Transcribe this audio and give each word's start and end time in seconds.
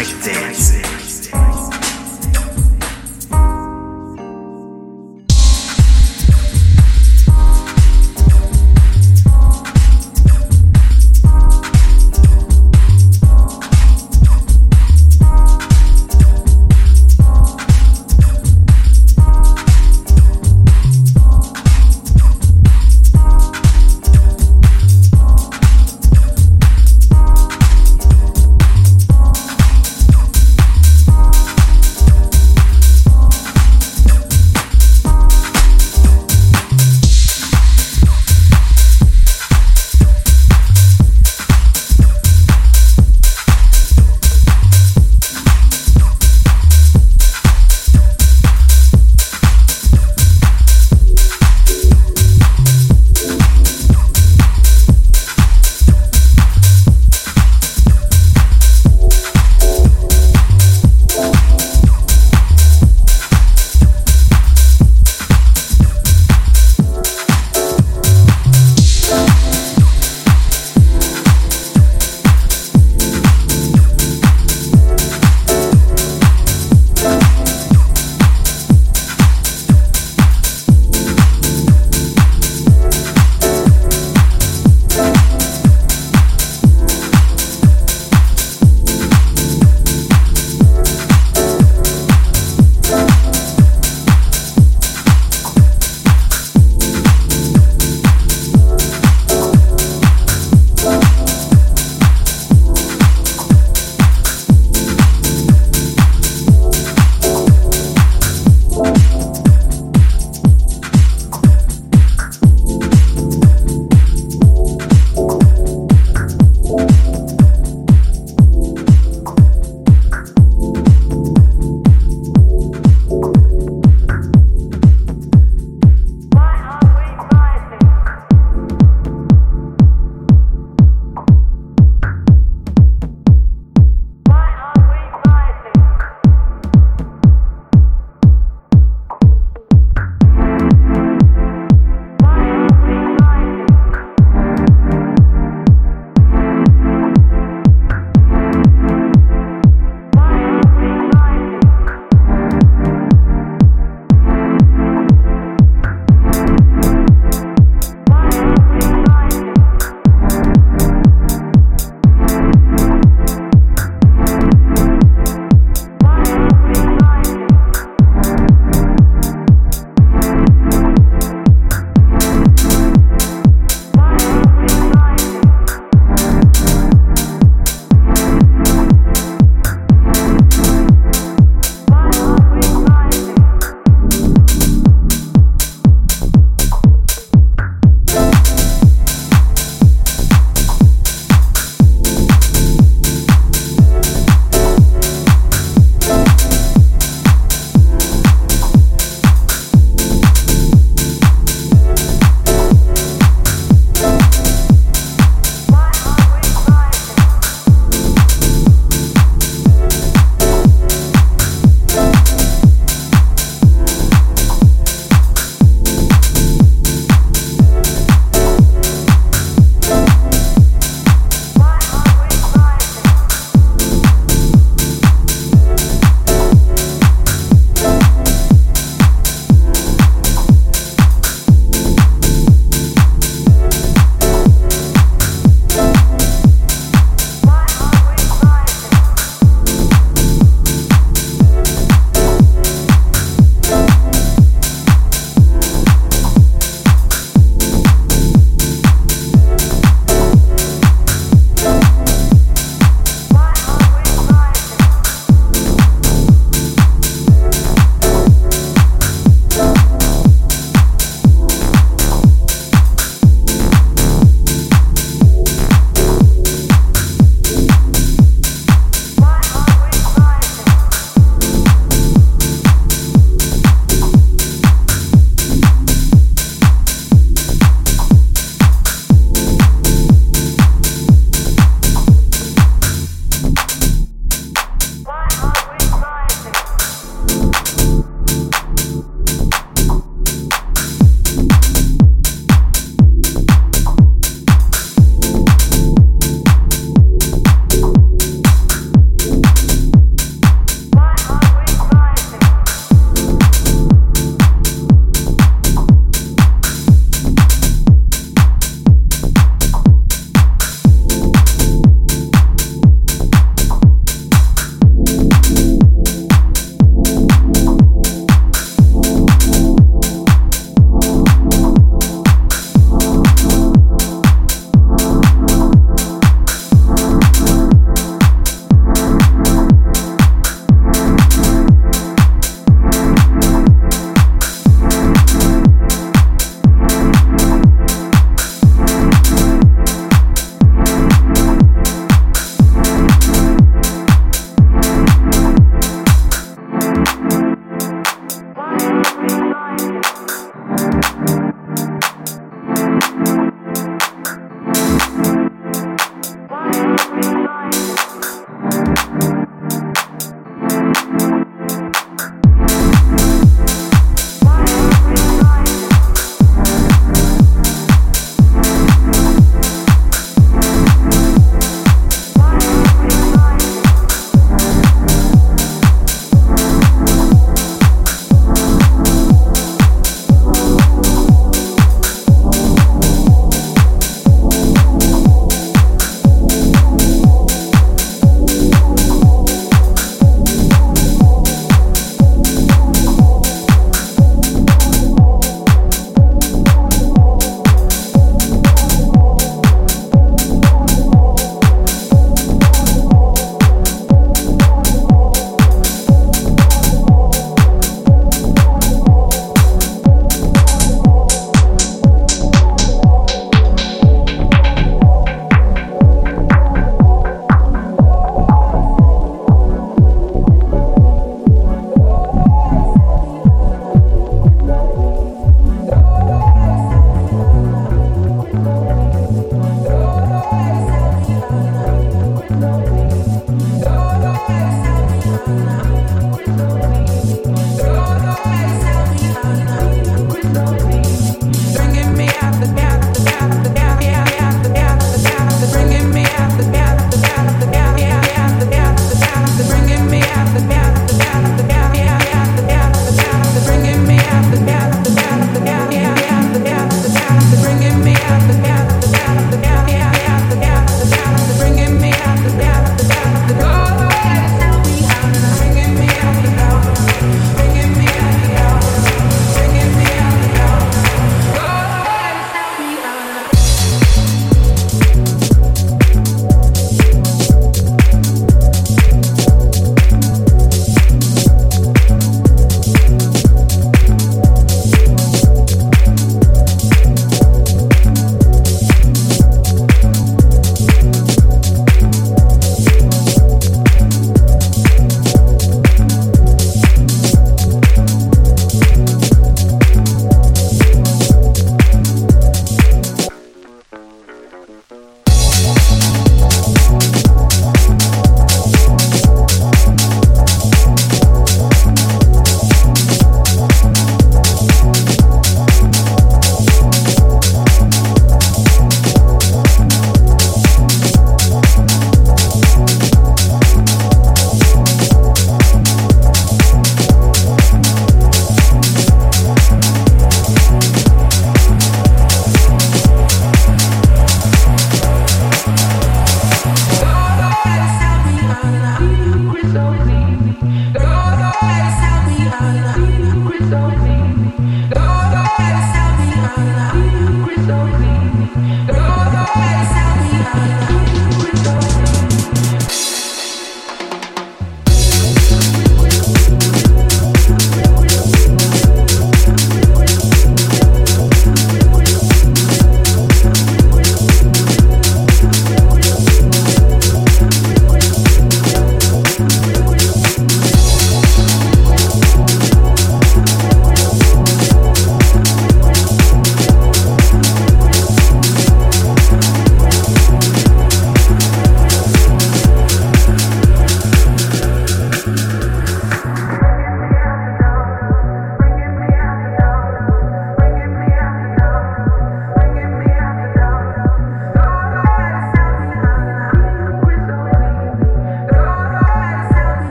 Like 0.00 0.24
dancing. 0.24 0.79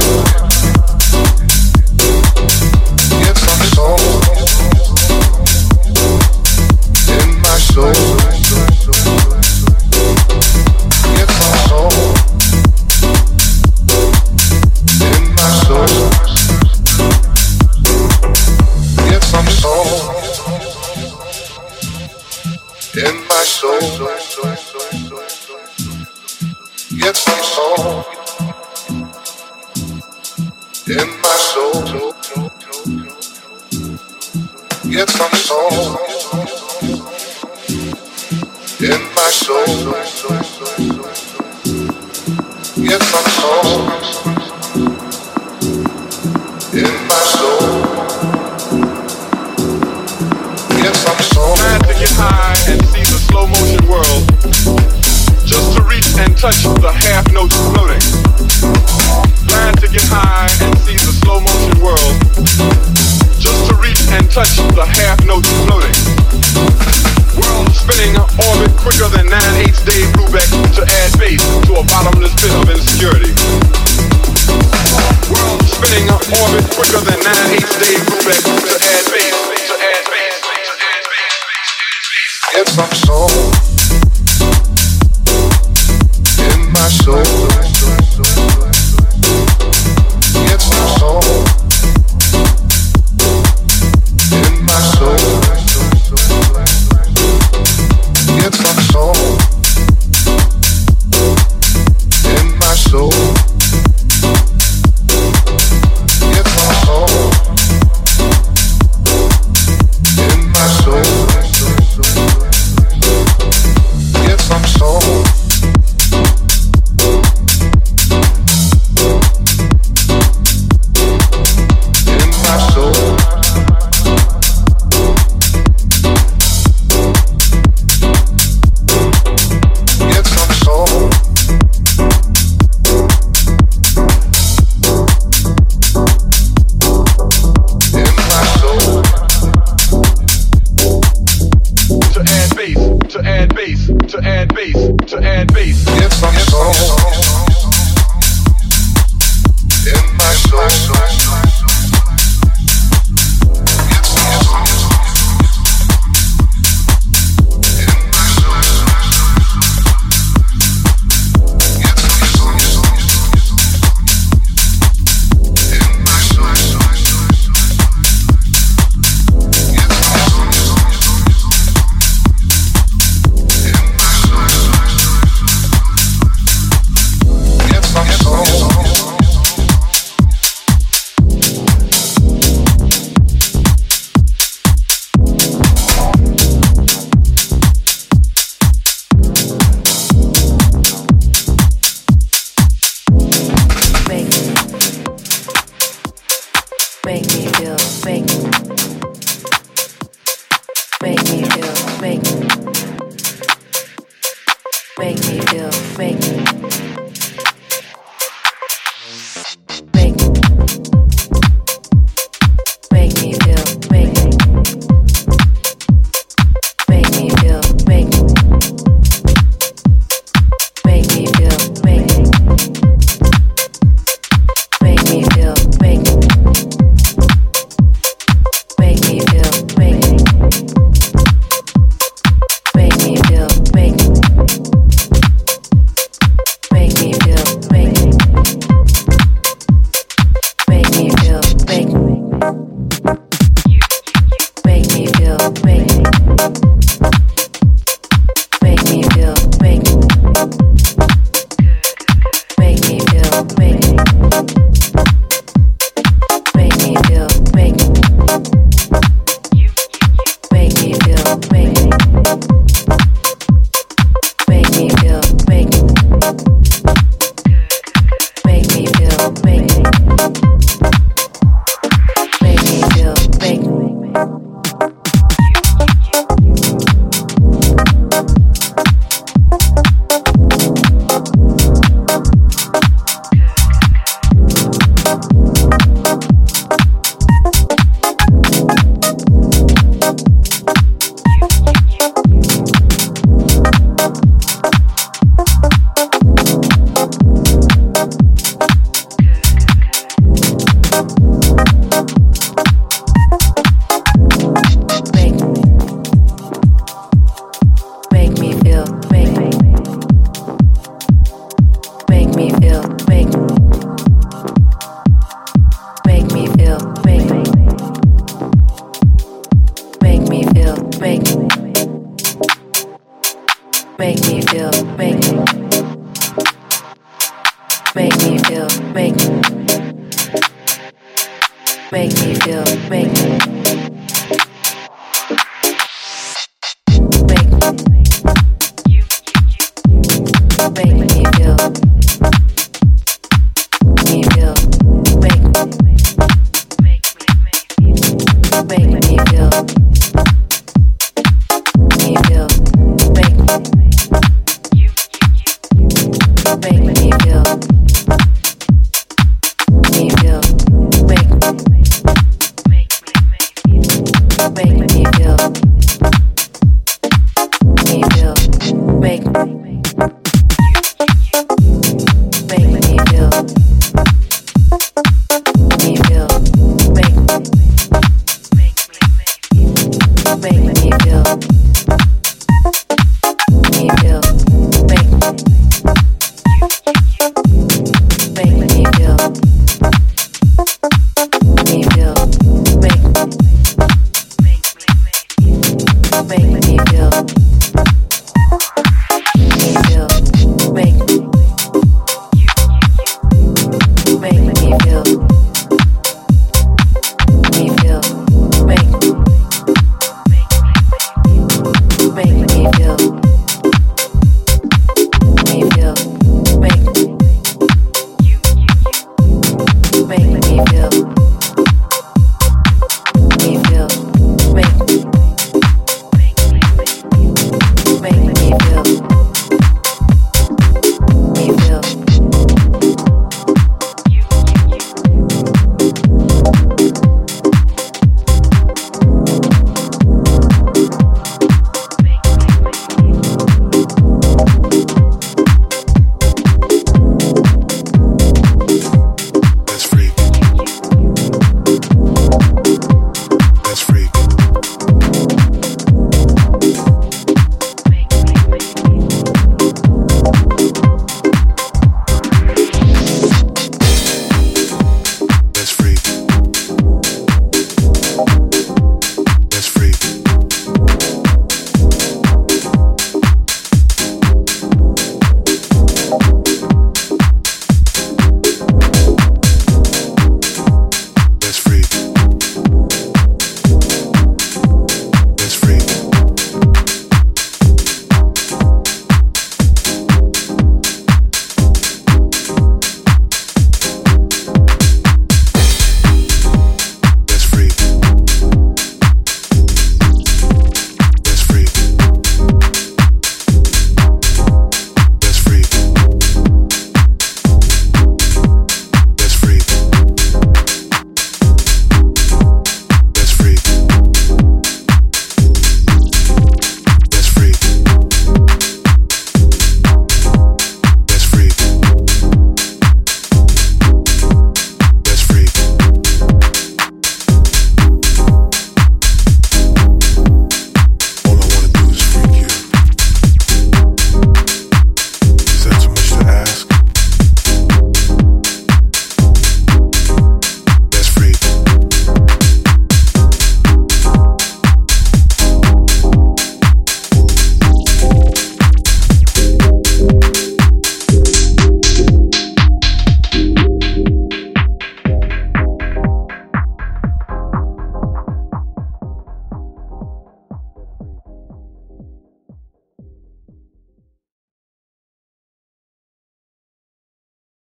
Thank 0.00 0.34
you. 0.34 0.39